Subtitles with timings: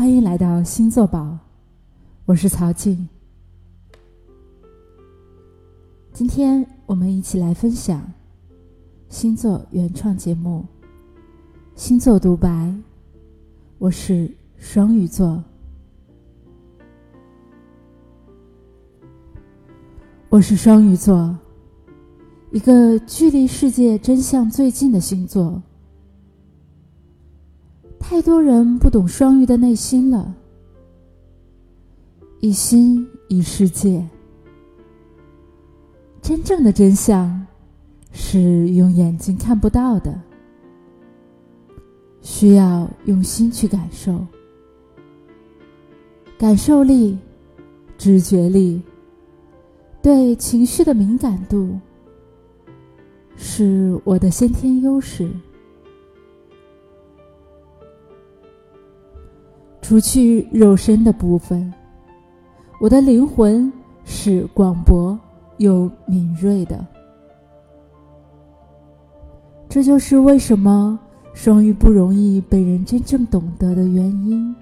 [0.00, 1.36] 欢迎来到星座宝，
[2.24, 3.06] 我是曹静。
[6.10, 8.10] 今天我们一起来分享
[9.10, 10.64] 星座原创节目
[11.74, 12.48] 《星座独白》。
[13.76, 15.44] 我是双鱼座，
[20.30, 21.36] 我是双鱼座，
[22.52, 25.62] 一个距离世界真相最近的星座。
[28.00, 30.34] 太多人不懂双鱼的内心了，
[32.40, 34.04] 一心一世界。
[36.20, 37.46] 真正的真相
[38.10, 40.20] 是用眼睛看不到的，
[42.20, 44.26] 需要用心去感受。
[46.36, 47.16] 感受力、
[47.96, 48.82] 直觉力、
[50.02, 51.78] 对情绪的敏感度，
[53.36, 55.30] 是我的先天优势。
[59.90, 61.74] 除去肉身的部分，
[62.80, 63.72] 我的灵魂
[64.04, 65.18] 是广博。
[65.56, 66.86] 又敏锐的，
[69.68, 70.96] 这就是为什么
[71.34, 74.54] 双鱼不容易被人真正懂得的原因。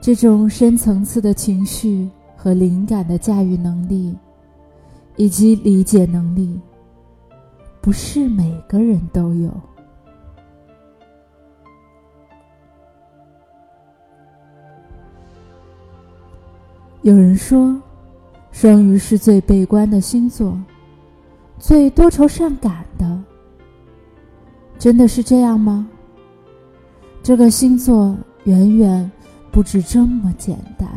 [0.00, 4.16] 这种深层次的情绪和灵感的驾驭能力，
[5.16, 6.58] 以及理解能力，
[7.82, 9.50] 不是每个人都有。
[17.04, 17.80] 有人说。
[18.50, 20.56] 双鱼是最悲观的星座，
[21.58, 23.20] 最多愁善感的。
[24.78, 25.88] 真的是这样吗？
[27.20, 29.10] 这个星座远远
[29.50, 30.88] 不止这么简单。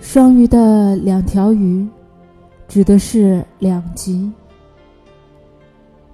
[0.00, 1.86] 双鱼的两条鱼，
[2.66, 4.32] 指的是两极：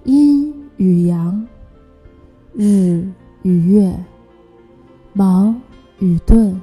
[0.03, 1.47] 阴与阳，
[2.53, 3.01] 日
[3.43, 3.95] 与月，
[5.13, 5.55] 矛
[5.99, 6.61] 与盾。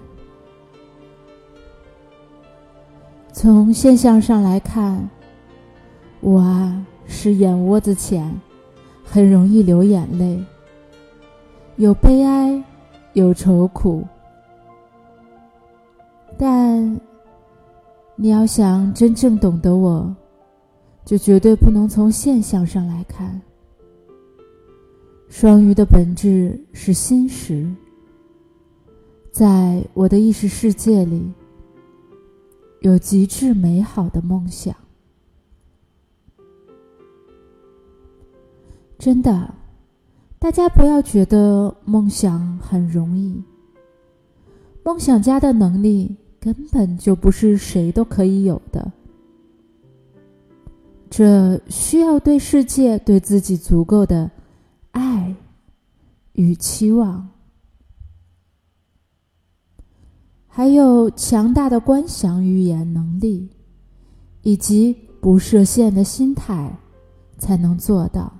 [3.40, 5.08] 从现象上来看，
[6.18, 8.28] 我啊是眼窝子浅，
[9.04, 10.44] 很容易流眼泪，
[11.76, 12.60] 有悲哀，
[13.12, 14.04] 有愁苦。
[16.36, 17.00] 但
[18.16, 20.12] 你要想真正懂得我，
[21.04, 23.40] 就绝对不能从现象上来看。
[25.28, 27.64] 双鱼的本质是心识，
[29.30, 31.32] 在我的意识世界里。
[32.80, 34.74] 有极致美好的梦想，
[38.98, 39.54] 真的，
[40.38, 43.42] 大家不要觉得梦想很容易。
[44.84, 48.90] 梦想家的能力根本就不是谁都可以有的，
[51.10, 54.30] 这需要对世界、对自己足够的
[54.92, 55.34] 爱
[56.34, 57.28] 与期望。
[60.58, 63.48] 还有强大的观想语言能力，
[64.42, 66.76] 以及不设限的心态，
[67.38, 68.32] 才能做到。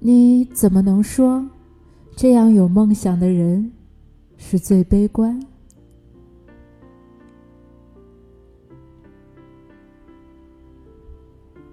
[0.00, 1.48] 你怎么能说，
[2.16, 3.70] 这样有梦想的人
[4.36, 5.40] 是最悲观？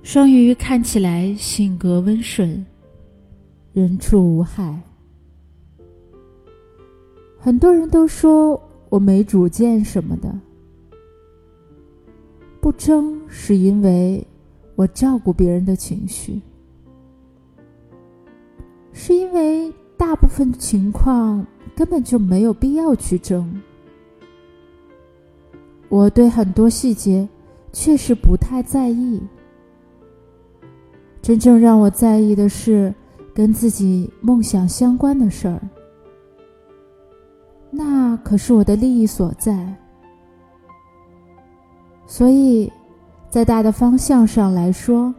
[0.04, 2.64] 双鱼看起来性格温顺，
[3.74, 4.80] 人畜无害。
[7.44, 10.34] 很多人都说我没主见什么的，
[12.62, 14.26] 不争是因为
[14.76, 16.42] 我照顾别人的情绪，
[18.94, 21.46] 是因为大部分情况
[21.76, 23.62] 根本就没有必要去争。
[25.90, 27.28] 我对很多细节
[27.74, 29.22] 确实不太在意，
[31.22, 32.94] 真正让我在意的是
[33.34, 35.62] 跟自己梦想相关的事儿。
[37.76, 39.76] 那可是我的利益所在，
[42.06, 42.72] 所以，
[43.32, 45.12] 在大的方向上来说，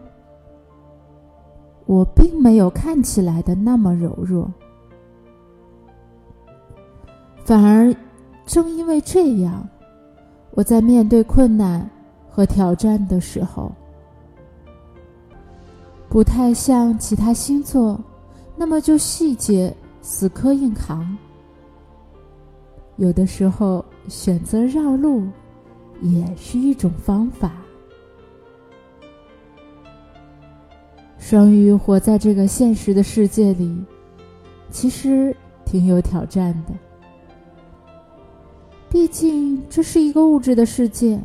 [1.85, 4.49] 我并没有看起来的那么柔弱，
[7.45, 7.93] 反而
[8.47, 9.69] 正因为这样，
[10.53, 11.91] 我在面对困难
[12.31, 13.73] 和挑战的时候，
[16.09, 18.01] 不太像其他星座
[18.55, 21.19] 那么就细节死磕硬扛。
[22.97, 25.27] 有的时候，选择绕路
[26.01, 27.53] 也是一种方法。
[31.19, 33.83] 双鱼活在这个现实的世界里，
[34.71, 36.75] 其实挺有挑战的。
[38.89, 41.19] 毕竟这是一个物质的世界，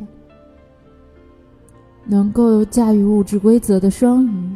[2.04, 4.50] 能够驾驭物质规则的双鱼，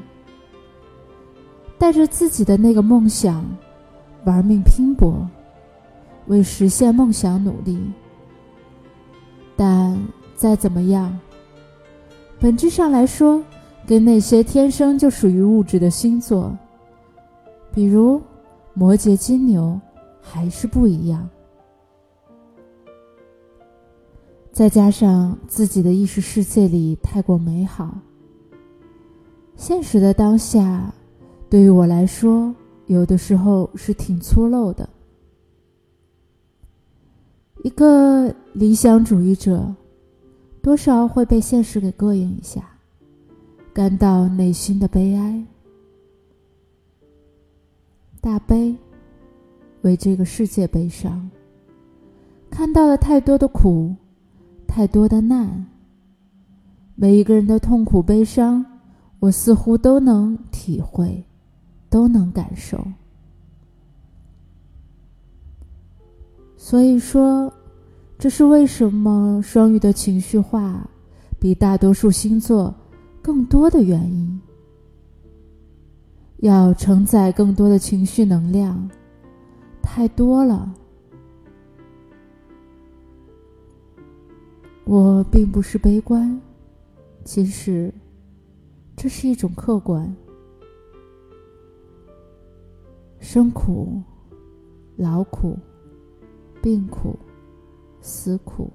[1.78, 3.44] 带着自己的那个梦想，
[4.25, 5.25] 玩命拼搏，
[6.26, 7.80] 为实现梦想努力。
[9.56, 9.96] 但
[10.34, 11.16] 再怎么样，
[12.40, 13.42] 本质上来说，
[13.86, 16.56] 跟那些天生就属于物质的星座，
[17.72, 18.20] 比如
[18.72, 19.80] 摩羯、金牛，
[20.20, 21.28] 还是不一样。
[24.50, 27.92] 再加上自己的意识世界里太过美好，
[29.56, 30.92] 现实的当下，
[31.48, 32.54] 对于我来说，
[32.86, 34.88] 有的时候是挺粗陋的。
[37.64, 39.75] 一个理想主义者，
[40.61, 42.62] 多少会被现实给膈应一下，
[43.72, 45.43] 感到内心的悲哀。
[48.20, 48.76] 大悲，
[49.81, 51.31] 为这个世界悲伤，
[52.50, 53.96] 看到了太多的苦，
[54.67, 55.67] 太多的难。
[56.94, 58.62] 每一个人的痛苦悲伤，
[59.20, 61.25] 我似乎都能体会，
[61.88, 62.78] 都能感受。
[66.64, 67.52] 所以说，
[68.19, 70.88] 这是为什么双鱼的情绪化
[71.38, 72.75] 比大多数星座
[73.20, 74.40] 更多的原因。
[76.38, 78.88] 要承载更多的情绪能量，
[79.82, 80.75] 太多了。
[84.87, 86.40] 我并不是悲观，
[87.26, 87.93] 其实
[88.96, 90.17] 这是一种客观。
[93.20, 94.00] 生苦、
[94.96, 95.58] 劳苦。
[96.64, 97.14] 病苦、
[98.00, 98.72] 死苦、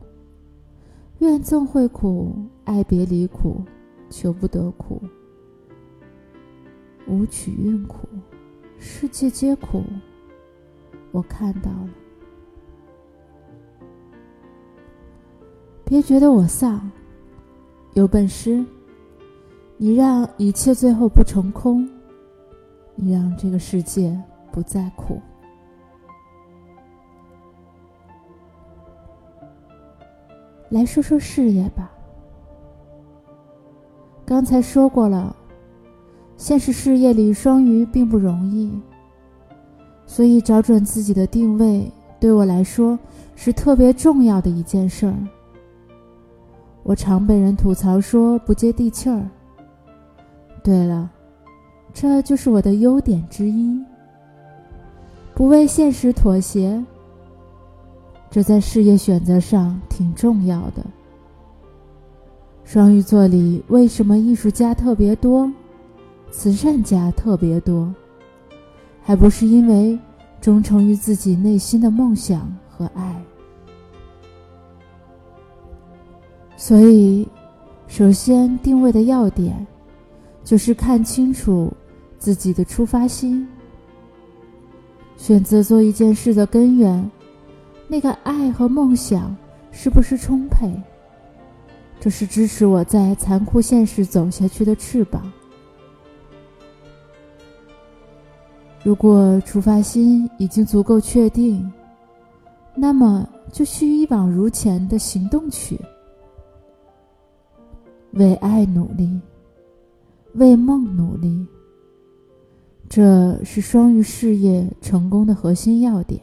[1.17, 3.63] 怨憎会苦、爱别离苦、
[4.11, 5.01] 求不得苦、
[7.07, 8.07] 无取运苦，
[8.77, 9.81] 世界皆苦。
[11.11, 11.89] 我看到了，
[15.83, 16.91] 别觉得我丧，
[17.95, 18.63] 有本事，
[19.77, 21.89] 你让一切最后不成空，
[22.93, 24.15] 你让这个世界
[24.51, 25.19] 不再苦。
[30.69, 31.91] 来说说事业吧。
[34.25, 35.35] 刚才说过了，
[36.37, 38.71] 现实事业里双鱼并不容易，
[40.05, 42.97] 所以找准自己的定位对我来说
[43.35, 45.15] 是特别重要的一件事儿。
[46.83, 49.27] 我常被人吐槽说不接地气儿。
[50.63, 51.09] 对了，
[51.93, 53.83] 这就是我的优点之一，
[55.33, 56.83] 不为现实妥协。
[58.31, 60.85] 这在事业选择上挺重要的。
[62.63, 65.51] 双鱼座里为什么艺术家特别多，
[66.29, 67.91] 慈善家特别多，
[69.01, 69.97] 还不是因为
[70.39, 73.19] 忠诚于自己内心的梦想和爱？
[76.55, 77.27] 所以，
[77.87, 79.65] 首先定位的要点，
[80.43, 81.73] 就是看清楚
[82.19, 83.47] 自己的出发心，
[85.17, 87.09] 选择做一件事的根源。
[87.91, 89.35] 那个爱和梦想
[89.71, 90.71] 是不是充沛？
[91.99, 95.29] 这是支持我在残酷现实走下去的翅膀。
[98.83, 101.69] 如果出发心已经足够确定，
[102.75, 105.77] 那么就需一往如前的行动去，
[108.11, 109.19] 为爱努力，
[110.35, 111.43] 为梦努力。
[112.87, 116.21] 这是双鱼事业成功的核心要点。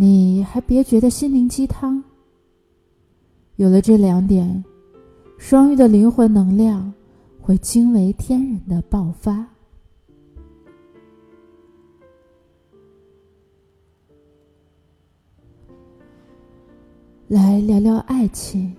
[0.00, 2.00] 你还别觉得心灵鸡汤。
[3.56, 4.64] 有了这两点，
[5.38, 6.94] 双鱼的灵魂能量
[7.40, 9.44] 会惊为天人的爆发。
[17.26, 18.72] 来聊聊爱情。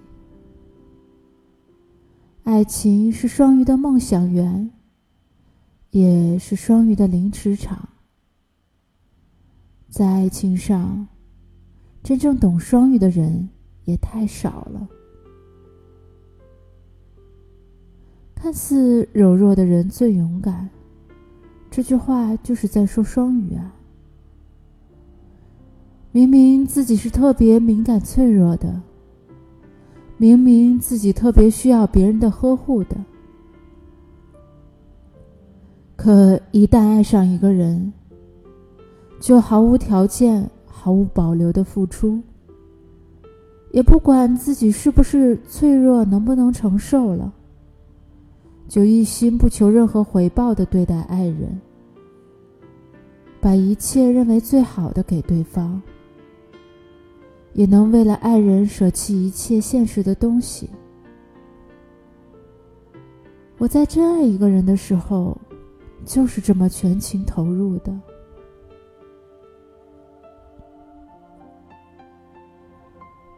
[2.45, 4.71] 爱情是双鱼的梦想园，
[5.89, 7.89] 也是双鱼的灵池场。
[9.89, 11.07] 在爱情上，
[12.03, 13.49] 真正懂双鱼的人
[13.85, 14.87] 也太少了。
[18.35, 20.69] 看似柔弱的人最勇敢，
[21.69, 23.75] 这句话就是在说双鱼啊。
[26.11, 28.81] 明明自己是特别敏感脆弱的，
[30.17, 32.95] 明明自己特别需要别人的呵护的，
[35.95, 37.91] 可一旦爱上一个人，
[39.19, 42.21] 就毫无条件、毫无保留的付出，
[43.71, 47.33] 也不管自己是不是脆弱，能不能承受了，
[48.67, 51.59] 就一心不求任何回报的对待爱人，
[53.41, 55.81] 把一切认为最好的给对方，
[57.53, 60.69] 也能为了爱人舍弃一切现实的东西。
[63.57, 65.37] 我在真爱一个人的时候，
[66.05, 67.93] 就是这么全情投入的。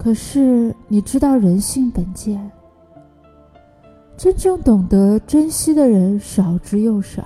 [0.01, 2.51] 可是你知道人性本贱，
[4.17, 7.24] 真正懂得珍惜的人少之又少。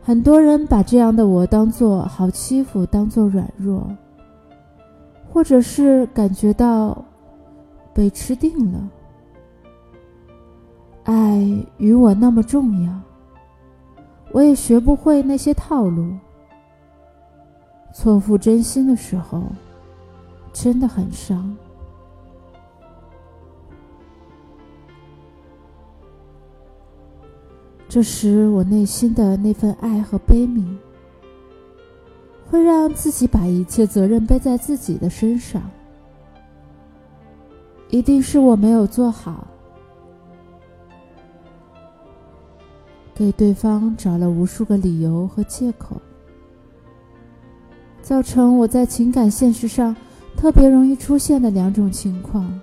[0.00, 3.84] 很多人把这样的我当做好欺负，当做软弱，
[5.28, 7.04] 或者是感觉到
[7.92, 8.88] 被吃定了。
[11.02, 11.44] 爱
[11.78, 12.92] 与我那么重要，
[14.30, 16.12] 我也学不会那些套路。
[17.92, 19.42] 错付真心的时候。
[20.58, 21.54] 真的很伤。
[27.86, 30.64] 这时，我内心的那份爱和悲悯，
[32.50, 35.62] 会让自己把一切责任背在自己的身上。
[37.90, 39.46] 一定是我没有做好，
[43.14, 46.00] 给对方找了无数个理由和借口，
[48.00, 49.94] 造成我在情感现实上。
[50.36, 52.60] 特别容易出现的两种情况：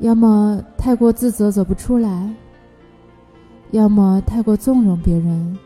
[0.00, 2.32] 要么太过自责走不出来，
[3.72, 5.58] 要么太过纵容别人，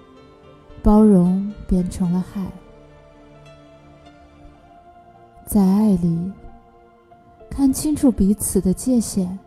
[0.83, 2.47] 包容变成了害。
[5.45, 6.33] 在爱里，
[7.50, 9.38] 看清楚彼此的界限，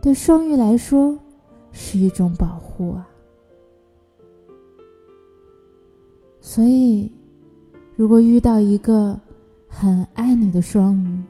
[0.00, 1.18] 对双鱼来说
[1.72, 3.06] 是一种保护啊。
[6.40, 7.12] 所以，
[7.96, 9.20] 如果遇到一个，
[9.72, 11.22] 很爱你的双鱼，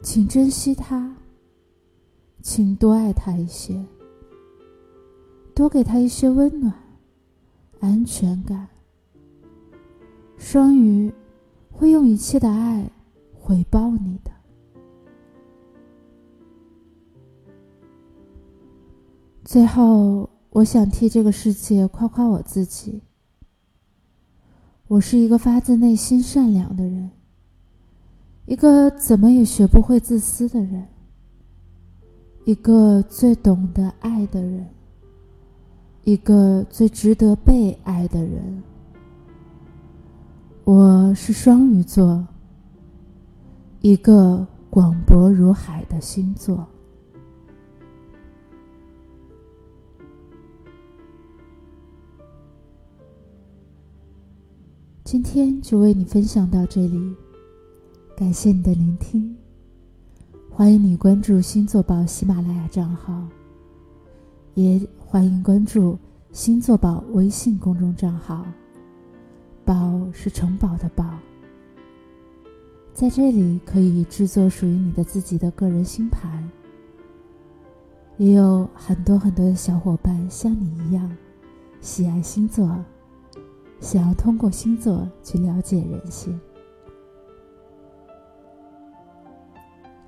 [0.00, 1.14] 请珍惜他，
[2.40, 3.84] 请多爱他一些，
[5.54, 6.72] 多给他一些温暖、
[7.80, 8.68] 安全感。
[10.38, 11.12] 双鱼
[11.70, 12.90] 会用一切的爱
[13.34, 14.30] 回报你的。
[19.44, 23.02] 最后，我想替这个世界夸夸我自己。
[24.92, 27.10] 我是一个发自内心善良的人，
[28.44, 30.86] 一个怎么也学不会自私的人，
[32.44, 34.68] 一个最懂得爱的人，
[36.04, 38.62] 一个最值得被爱的人。
[40.64, 42.28] 我是双鱼座，
[43.80, 46.68] 一个广博如海的星座。
[55.04, 57.14] 今天就为你分享到这里，
[58.16, 59.36] 感谢你的聆听，
[60.48, 63.26] 欢迎你关注星座宝喜马拉雅账号，
[64.54, 65.98] 也欢迎关注
[66.30, 68.46] 星座宝微信公众账号。
[69.64, 71.18] 宝是城堡的宝，
[72.94, 76.48] 在这里可以制作属于你的自己的个人星盘，
[78.18, 81.10] 也有很多很多的小伙伴像你一样
[81.80, 82.78] 喜爱星座。
[83.82, 86.40] 想要通过星座去了解人性，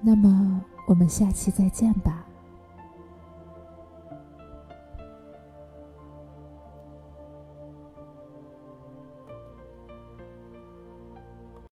[0.01, 2.25] 那么我们下期再见吧。